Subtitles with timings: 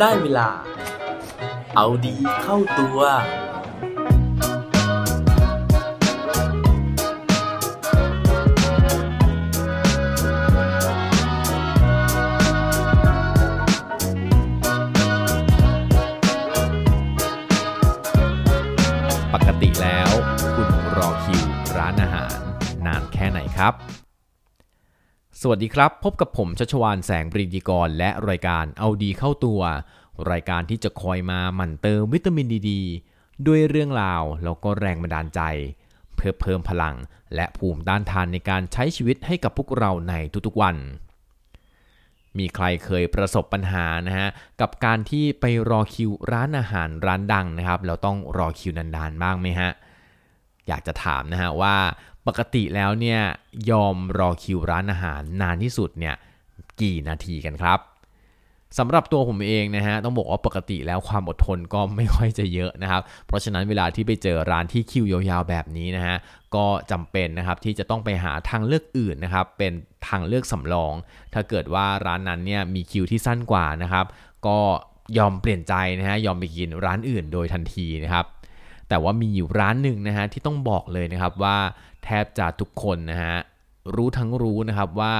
[0.00, 0.48] ได้เวลา
[1.76, 2.98] เอาดีเข้าตัว
[19.34, 20.10] ปกติแล้ว
[20.54, 21.44] คุณรอคิว
[21.76, 22.36] ร้านอาหาร
[22.86, 23.74] นานแค่ไหนครับ
[25.42, 29.60] สวัสดีครับ พบกับผมชัชวานแสงปรีดีกร และรายการเอาดีเข้าตัว
[30.30, 32.70] รายการที่จะคอยมาหมั่นเติมวิตามินดีด
[33.46, 35.40] ด้วยเรื่องราวแล้วก็แรงบันดาลใจ
[36.14, 36.96] เพื่อเพิ่มพลัง
[37.34, 40.14] และภูมิต้านทานในการใช้ชีวิตให้กับพวกเราใน
[40.46, 40.76] ทุกๆวัน
[42.38, 44.28] มีใครเคยประสบปัญหานะฮะ
[44.60, 49.70] กับการที่ไปรอคิวร้านอาหารร้านดังนะครับแล้วต้องรอคิวนานๆบ้างไหมฮะ
[50.70, 51.76] อยากจะถามนะฮะว่า
[52.26, 53.20] ปกติแล้วเนี่ย
[53.70, 56.14] ยอมรอคิวร้านอาหารนานที่สุดเนี่ย
[56.80, 57.80] กี่นาทีกันครับ
[58.78, 66.16] สำหรับตัวผมเองนะฮะต้องบอกว่าปกติแล้วความอดทนก็ไม่ค่อยจะเยอะนะครับ เพราะฉะนั้นเวลาที่ไปเจอร้านที่คิวยาวๆแบบนี้นะฮะ
[66.54, 69.72] ก็จำเป็นนะครับที่จะต้องไปหาทางเลือกอื่นนะครับเป็น
[70.08, 70.94] ทางเลือกสำรอง
[71.34, 74.06] ถ้าเกิดว่าร้านนั้นเนี่ยมีคิวที่สั้นกว่านะครับ
[74.46, 74.58] ก็
[75.18, 78.24] ยอมเปลี่ยนใจนะฮะยอมไปกินร้านอื่นโดยทันทีนะครับ
[78.90, 81.56] แต่ว่ามีอยู่ร้านหนึ่งนะฮะที่ต้องบอกเลยนะครับว่า
[82.04, 83.36] แทบจะทุกคนนะฮะ
[83.94, 85.12] รู้ทั้งรู้นะครับว่า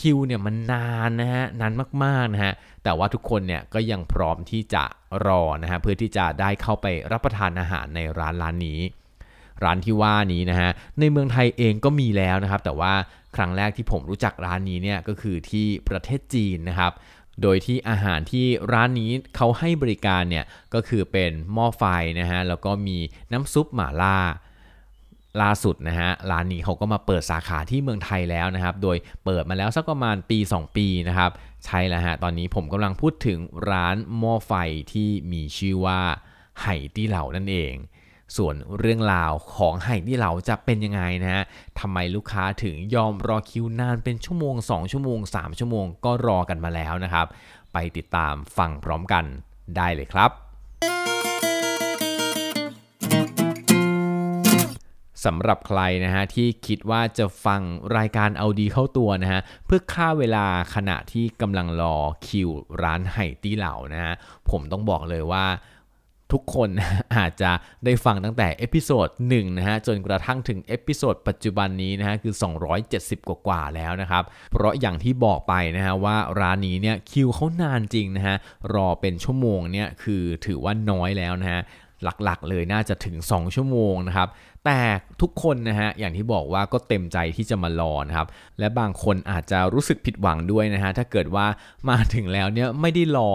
[0.00, 1.72] คิวเนี่ยมันนานนะฮะนาน
[2.04, 2.52] มากๆนะฮะ
[2.84, 4.84] แต่ว่าทุกคนเนี่ยก็ยังพร้อมที่จะ
[5.26, 8.80] รอนะฮะเพื่อที่จะได้เข้าไปรับประทานอาหารในร้านร้านนี้
[9.64, 12.92] ร้านที่ว่านี้นะฮะในเมืองไทยเองก็มีแล้วนะครับ แต่ว่า
[13.36, 16.92] ครั้งแรกที่ผมรู้จักร้านนี้เนี่ยก็คือที่ประเทศจีนนะครับ
[17.42, 21.84] โดยที่อาหารที่ร้านนี้เขาให้บริการเนี่ยก็คือเป็นหม้อไฟ
[22.20, 22.98] นะฮะแล้วก็มี
[23.32, 24.18] น้ำซุปหม่าล่า
[25.42, 31.30] ล่าสุดนะฮะร้านนี้เขาก็มาเปิดสาขาที่เมืองไทยแล้วนะครับ โดยเปิดมาแล้วสักประมาณปี 2 ปีนะครับ
[31.64, 33.38] ใช่แล้วฮะตอนนี้ผมกำลังพูดถึง
[33.70, 34.52] ร้านหม้อไฟ
[34.92, 36.00] ที่มีชื่อว่า
[36.60, 37.72] ไหตี้เหล่านั่นเอง
[38.36, 41.42] ส่วนเรื่องราวของไหตี้เหล่าจะเป็นยังไงนะฮะ
[41.80, 47.26] ทำไมลูกค้าถึงยอมรอคิวนานเป็นชั่วโมง 2 ชั่วโมง 3 ชั่วโมงก็รอกันมาแล้วนะครับ
[47.72, 49.24] ไปติดตามฟังพร้อมกัน
[49.76, 50.30] ได้เลยครับ
[55.24, 57.60] สำหรับใครนะฮะที่คิดว่าจะฟัง
[57.96, 61.96] รายการเอาดีเข้าตัวนะฮะเพื่อฆ่าเวลาขณะที่กำลังรอ
[62.26, 62.50] คิว
[62.82, 64.14] ร้านไห่ตี้เหล่านะฮะ
[64.50, 65.44] ผมต้องบอกเลยว่า
[66.32, 66.70] ทุกคน
[67.16, 67.50] อาจจะ
[67.84, 72.34] ได้ฟังตั้งแต่ episode 1นะฮะจนกระทั่งถึง episode ปัจจุบันนี้นะฮะคือ
[72.80, 78.36] 270 กว่ากว่าแล้วนะครับ เพราะอย่างที่บอกไปนะฮะว่าร้านนี้เนี่ยคิวเขานานจริงนะฮะ
[78.74, 81.62] รอเป็นชั่วโมงเนี่ยคือถือว่าน้อยแล้วนะฮะ
[82.24, 84.28] หลักๆ เลยน่าจะถึง 2 ชั่วโมงนะครับ
[84.64, 84.80] แต่
[85.20, 91.46] ทุกคนนะฮะ อย่างที่บอกว่าก็เต็มใจที่จะมารอนะครับ และบางคนอาจจะรู้สึกผิดหวังด้วยนะฮะ ถ้าเกิดว่า
[91.88, 93.30] มาถึงแล้วเนี่ยไม่ได้รอ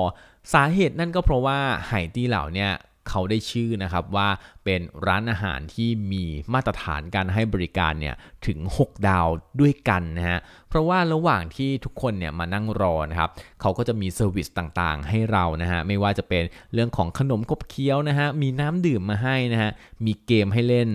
[0.54, 2.72] สาเหตุนั่นก็เพราะว่าไหตี้เหล่าเนี่ย
[3.10, 4.28] เขาได้ชื่อนะครับว่า
[4.66, 6.24] เป็นร้านอาหารที่มี
[6.54, 8.16] มาตรฐานการให้บริการเนี่ย
[8.48, 9.28] ถึง 6 ดาว
[9.62, 10.40] ด้วยกันนะฮะ
[10.70, 13.30] เพราะว่าระหว่างที่ทุกคนเนี่ยมานั่งรอนะครับ
[13.62, 16.44] เขาก็จะมี service ต่างๆ ให้เรานะฮะไม่ว่าจะเป็น
[16.74, 19.72] เรื่องของขนมขบเคี้ยวนะฮะมีน้ำดื่มมาให้นะฮะ
[20.06, 20.90] มีเกมให้เล่น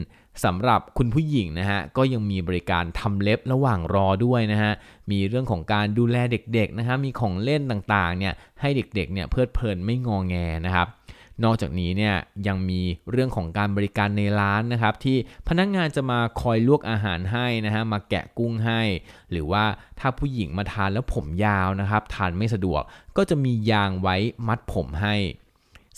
[0.44, 4.72] สำหรับคุณผู้หญิงนะฮะก็ยังมีบริการทำเล็บระหว่างรอด้วยนะฮะ
[5.10, 10.34] มีเรื่องของการดูแลเด็กๆนะฮะมีของเล่นต่างๆเนี่ยให้เด็กๆเนี่ยเพลิดเพลินไม่งอแง
[10.66, 10.88] นะครับ
[11.44, 12.14] นอกจากนี้เนี่ย
[12.46, 12.80] ยังมี
[13.10, 15.16] เรื่องของการบริการในร้านนะครับที่
[15.48, 18.80] พนักงานจะมาคอยลวกอาหารให้นะฮะมาแกะกุ้งให้
[19.30, 19.64] หรือว่า
[20.00, 22.82] ถ้าผู้หญิงมาทานแล้วผมยาวนะครับทานไม่สะดวก
[23.16, 24.16] ก็จะมียางไว้
[24.48, 25.14] มัดผมให้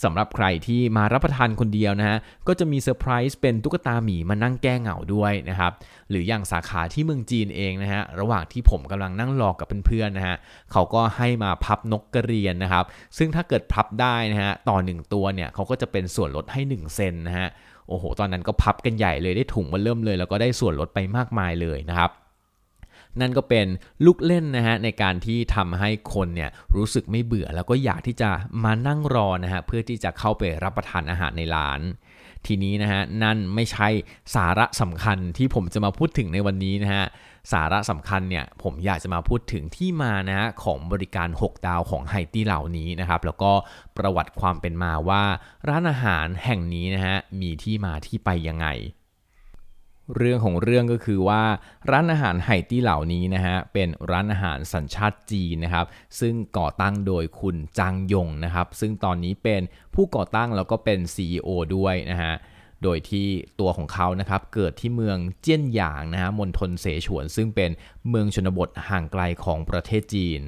[0.03, 5.71] สำหรับใครที่มารับประทานคนเดียวนะฮะก็จะมีเซอร์ไพรส์เป็นตุ๊กตาหมีมานั่งแก้เหงาด้วยนะครับ
[6.09, 10.35] หรืออย่างสาขาที่เมืองจีนเองนะฮะระหว่างที่ผมกำลังนั่งรอกับเพื่อนๆนะฮะ
[10.71, 12.85] เขาก็ให้มาพับนกกระเรียนนะครับ
[13.17, 17.47] ซึ่งถ้าเกิดพับได้นะฮะต่อ 1 ตัวเนี่ยเขาก็จะเป็นส่วนลดให้ 1 เซนนะฮะ
[17.87, 22.11] โอ้โห ตอนนั้นก็พับกันใหญ่เลยได้ถุงมาเริ่มเลย แล้วก็ได้ส่วนลดไปมากมายเลยนะครับ
[23.21, 23.67] นั่นก็เป็น
[24.05, 28.29] ลูกเล่นนะฮะในการที่ทำให้คนเนี่ยรู้สึกไม่เบื่อ แล้วก็อยากที่จะ
[28.63, 31.81] มานั่งรอนะฮะเพื่อที่จะเข้าไปรับประทานอาหารในร้าน
[32.45, 33.89] ทีนี้นะฮะนั่นไม่ใช่
[34.35, 37.05] สาระสำคัญที่ผมจะมาพูดถึงในวันนี้นะฮะ
[37.53, 43.51] สาระสำคัญเนี่ยผมอยากจะมาพูดถึงที่มานะฮะของบริการ 6 ดาวของไฮตี้เหล่านี้นะครับแล้วก็
[43.97, 45.23] ประวัติความเป็นมาว่า
[45.69, 48.67] ร้านอาหารแห่งนี้นะฮะมีที่มาที่ไปยังไง
[50.15, 51.43] เรื่องของเรื่องก็คือว่า
[51.91, 55.85] ร้านอาหารไห่ตี้เหล่านี้นะฮะเป็นร้านอาหารสัญชาติจีนนะครับ
[56.19, 59.61] ซึ่งก่อตั้งโดยคุณจางยงนะครับ ซึ่งตอนนี้เป็น
[59.95, 62.33] ผู้ก่อตั้งแล้วก็เป็น CEO ด้วยนะฮะ
[62.83, 63.27] โดยที่
[63.59, 67.71] ตัวของเขานะครับเกิดที่เมืองเจี้ยนหยางนะฮะมณฑลเสฉวน ซึ่งเป็น
[68.09, 70.41] เมืองชนบทห่างไกลของประเทศจีน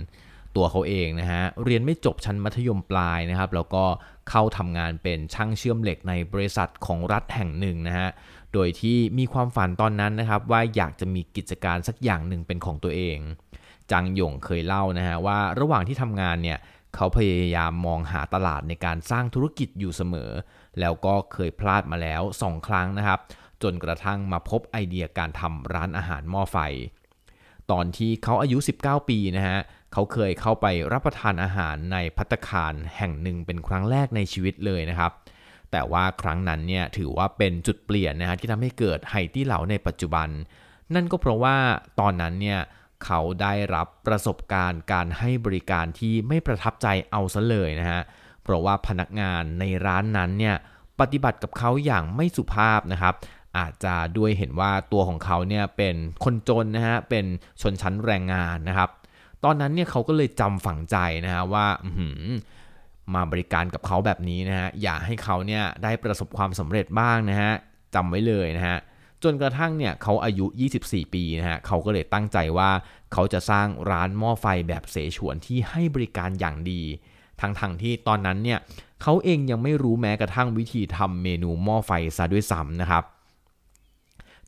[0.55, 3.83] ตัวเขาเองนะฮะเรียนไม่จบชั้นมัธยมปลายนะครับ แล้วก็
[4.29, 8.09] เข้าทำงานเป็นช่างเชื่อมเหล็กในบริษัทของรัฐแห่งหนึ่งนะฮะ
[8.53, 13.17] โดยที่มีความฝันตอนนั้นนะครับว่าอยากจะมีกิจการสักอย่างหนึ่งเป็นของตัวเอง
[13.91, 16.57] จังหยงเคยเล่านะฮะว่าระหว่างที่ทำงานเนี่ย
[16.95, 20.31] เขาพยายามมองหาตลาดในการสร้างธุรกิจอยู่เสมอ
[20.79, 23.19] แล้วก็เคยพลาดมาแล้ว 2 ครั้งนะครับ
[23.63, 26.57] จนกระทั่งมาพบไอเดียการทำร้านอาหารหม้อไฟ
[27.71, 29.59] ตอนที่เขาอายุ 19 ปีนะฮะ
[29.93, 35.11] เขาเคยเข้าไปรับประทานอาหารในพัตคารแห่งหนึ่งเป็นครั้งแรกในชีวิตเลยนะครับ
[35.71, 40.29] แต่ว่าครั้งนั้นเนี่ยถือว่าเป็นจุดเปลี่ยนนะฮะที่ทำให้เกิดไฮตี้เหลาในปัจจุบัน
[40.95, 41.55] นั่นก็เพราะว่า
[41.99, 42.59] ตอนนั้นเนี่ย
[43.05, 48.01] เขาได้รับประสบการณ์การให้บริการที่ไม่ประทับใจเอาซะเลยนะฮะ
[48.43, 50.55] เพราะว่าพนักงานในร้านนั้นเนี่ย
[50.99, 53.13] ปฏิบัติกับเขาอย่างไม่สุภาพนะครับ
[53.57, 57.25] อาจจะด้วยเห็นว่าตัวของเขาเนี่ยเป็นคนจนนะฮะเป็น
[57.61, 58.89] ชนชั้นแรงงานนะครับ
[59.43, 61.65] ตอนนั้นเนี่ยเขาก็เลยจำฝังใจนะฮะว่า
[63.15, 67.51] มาบริการกับเขาแบบนี้นะฮะอยากให้เขาเนี่ยได้ประสบความสำเร็จบ้างนะฮะ
[67.95, 68.77] จำไว้เลยนะฮะ
[69.23, 70.45] จนกระทั่งเนี่ยเขาอายุ
[70.79, 72.69] 24 ปีนะฮะเขาก็เลยตั้งใจว่า
[73.13, 76.81] เขาจะสร้างร้านหม้อไฟแบบเสฉวนที่ให้บริการอย่างดี
[77.41, 78.59] ทั้งๆทที่ตอนนั้นเนี่ย
[79.01, 83.03] เขาเองยังไม่รู้แม้กระทั่งวิธีทำเมนูหม้อไฟซะด้วยซ้ำนะครับ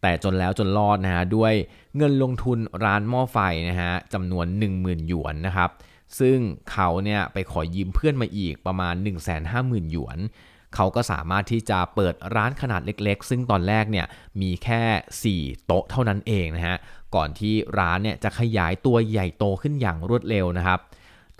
[0.02, 1.54] แต่จนแล้วจนรอดนะฮะด้วย
[1.98, 3.38] เงินลงทุนร้านหม้อไฟ
[3.70, 4.46] นะฮะจำนวน
[4.78, 5.70] 10,000 หยวนนะครับ
[6.20, 6.38] ซึ่ง
[6.72, 8.96] เขาเนี่ยไปขอยืมเพื่อนมาอีกประมาณ
[9.44, 10.20] 150,000 หยวน
[10.76, 14.06] เขาก็สามารถที่จะเปิดร้านขนาดเล็กๆ ซึ่งตอนแรกเนี่ย
[14.42, 16.78] มีแค่ 4 โต๊ะเท่านั้นเองนะฮะ
[17.16, 20.80] ก่อนที่ร้านเนี่ยจะขยายตัวใหญ่โตขึ้นอย่างรวดเร็วนะครับ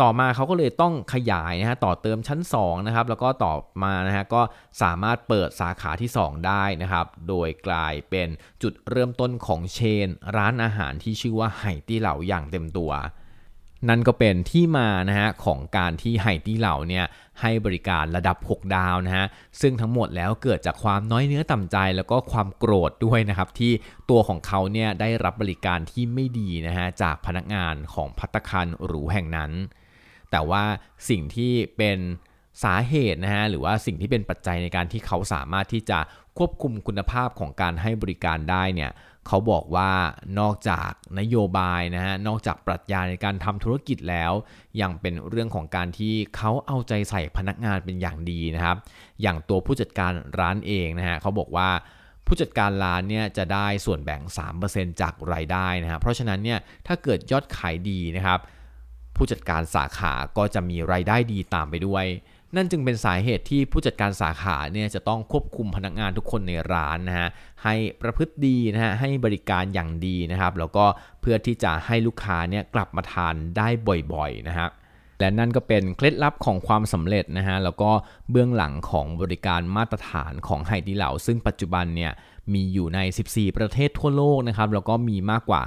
[0.02, 3.54] ต่อมาเขาก็เลยต้องขยายนะฮะต่อเติมชั้น2นะครับ แล้วก็ต่อ
[3.84, 4.42] มานะฮะก็
[4.82, 8.28] สามารถเปิดสาขาที่ 2 ได้นะครับ โดยกลายเป็น
[8.62, 10.08] จุดเริ่มต้นของเชน
[10.38, 12.92] ร้านอาหารที่ชื่อว่าไห่ตี้เหลาอย่างเต็มตัว
[13.90, 17.06] นั่นก็เป็นที่มานะฮะของการที่ไฮตี้เหล่าเนี่ย
[17.42, 19.26] ให้บริการระดับ 6 ดาวนะฮะ
[19.62, 23.72] ซึ่งทั้งหมดแล้วเกิดจากความน้อยเนื้อต่ำใจแล้วก็ความโกรธด้วยนะครับ ที่
[24.10, 29.52] ตัวของเขาเนี่ยได้รับบริการที่ไม่ดีนะฮะจากพนักงานของพัตคารหรูแห่งนั้น
[30.32, 30.64] แต่ว่า
[31.10, 32.00] สิ่งที่เป็น
[32.64, 36.00] สาเหตุนะฮะหรือว่าสิ่งที่เป็นปัจจัยในการที่เขาสามารถที่จะ
[36.38, 38.92] ควบคุมคุณภาพของการให้บริการได้เนี่ย
[39.28, 39.92] เขาบอกว่า
[40.40, 44.32] นอกจากนโยบายนะฮะนอกจากปรัชญาในการทำธุรกิจแล้ว
[44.82, 48.78] ยังเป็นเรื่องของการที่เขาเอาใจใส่พนักงานเป็นอย่างดีนะครับ
[49.22, 51.70] อย่างตัวผู้จัดการร้านเองนะฮะเขาบอกว่า
[52.28, 54.22] ผู้จัดการร้านเนี่ยจะได้ส่วนแบ่ง
[54.62, 58.40] 3%จากรายได้นะฮะเพราะฉะนั้นเนี่ยถ้าเกิดยอดขายดีนะครับ
[59.16, 62.06] ผู้จัดการสาขาก็จะมีรายได้ดีตามไปด้วย
[62.56, 67.30] นั่นจึงเป็นสาเหตุที่ผู้จัดการสาขาเนี่ยจะต้องควบคุมพนักงานทุกคนในร้านนะฮะ
[67.64, 70.86] ให้ประพฤติดีนะฮะให้บริการอย่างดีนะครับแล้วก็
[71.22, 73.68] เพื่อที่จะให้ลูกค้าเนี่ยกลับมาทานได้
[74.14, 74.72] บ่อยๆนะครับ
[75.20, 77.92] และนั่นก็เป็นเคล็ดลับของความสำเร็จนะฮะแล้วก็
[78.32, 82.12] เบื้องหลังของบริการมาตรฐานของไฮดีเหลาซึ่งปัจจุบันเนี่ย
[82.54, 83.00] มีอยู่ใน
[83.30, 85.62] 14 ประเทศทั่วโลกนะครับแล้วก็มีมากกว่า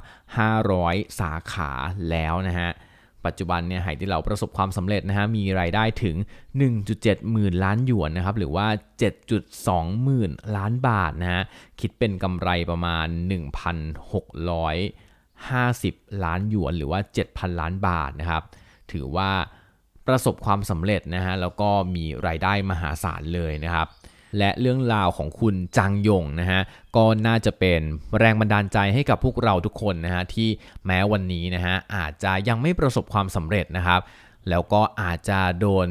[0.58, 1.70] 500 สาขา
[2.10, 2.70] แล้วนะฮะ
[3.26, 6.16] ปัจจุบันเนี่ยไหที่เราประสบความสำเร็จนะฮะมีรายได้ถึง
[6.74, 8.66] 1.7 หมื่นล้านหยวนนะครับหรือว่า
[9.34, 11.42] 7.2 หมื่นล้านบาทนะฮะ
[11.80, 13.06] คิดเป็นกำไรประมาณ
[14.24, 18.42] 1,650 ล้านหยวนหรือว่า 7,000 ล้านบาทนะครับ
[18.92, 19.30] ถือว่า
[20.06, 23.86] ประสบความสำเร็จนะฮะแล้วก็มีรายได้มหาศาลเลยนะครับ
[24.38, 26.60] และเรื่องราวของคุณจังยงนะฮะ
[26.96, 27.80] ก็น่าจะเป็น
[28.18, 30.48] แรงบันดาลใจให้กับพวกเราทุกคนนะฮะที่
[30.86, 34.00] แม้วันนี้นะฮะอาจจะยังไม่ประสบความสำเร็จนะครับ
[34.50, 35.88] แล้วก็อาจจะโดน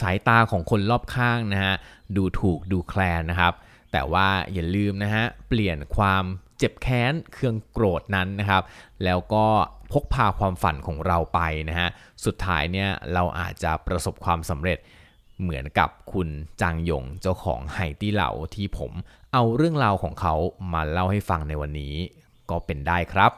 [0.00, 1.74] สายตาของคนรอบข้างนะฮะ
[2.16, 3.52] ดูถูกดูแคลนนะครับ
[3.92, 6.24] แต่ว่าอย่าลืมนะฮะเปลี่ยนความ
[6.58, 8.62] เจ็บแค้นเครื่องโกรธนั้นนะครับ
[9.04, 9.46] แล้วก็
[9.92, 11.88] พกพาความฝันของเราไปนะฮะ
[12.24, 14.78] สุดท้ายเนี่ยเราอาจจะประสบความสำเร็จ
[15.40, 16.28] เหมือนกับคุณ
[16.60, 18.92] จางยงเจ้าของไฮตี้เหล่าที่ผม
[19.32, 20.34] เอาเรื่องราวของเขา
[20.72, 21.94] มาเล่าให้ฟังในวันนี้
[22.50, 23.32] ก็เป็นได้ครับ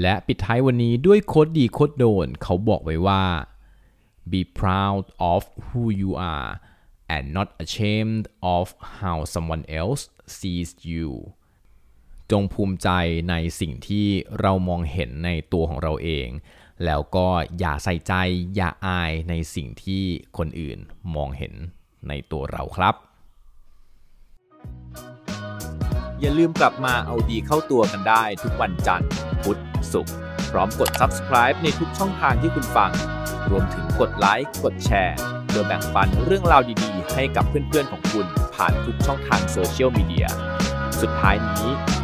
[0.00, 3.22] และปิดท้ายวันนี้ด้วยโคดดีโคดโดน เขาบอกไว้ว่า
[4.32, 6.50] be proud of who you are
[7.14, 8.24] and not ashamed
[8.56, 8.66] of
[8.98, 10.02] how someone else
[10.36, 11.08] sees you
[12.32, 12.88] จงภูมิใจ
[13.30, 14.06] ในสิ่งที่
[14.40, 16.28] เรามองเห็นในตัวของเราเอง
[16.84, 18.12] แล้วก็อย่าใส่ใจ
[18.56, 20.02] อย่าอายในสิ่งที่
[20.38, 20.78] คนอื่น
[21.14, 21.54] มองเห็น
[22.08, 22.94] ในตัวเราครับ
[26.20, 29.10] อย่าลืมกลับมาเอาดีเข้าตัวกันได้ทุกวันจันทร์
[29.42, 29.60] พุธ
[29.92, 30.14] ศุกร์
[30.50, 32.90] พร้อมกด subscribe ในทุกช่องทางที่คุณฟัง
[33.50, 40.26] รวมถึงกดไลค์กดแชร์เพื่อแบ่งปันเรื่องราวดีๆ ให้กับเพื่อนๆของคุณผ่านทุกช่องทางโซเชียลมีเดีย
[41.00, 41.91] สุดท้ายนี้